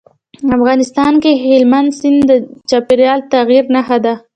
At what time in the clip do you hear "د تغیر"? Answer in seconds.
3.23-3.63